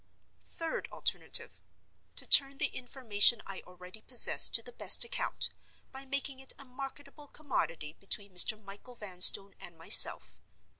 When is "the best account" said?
4.63-5.51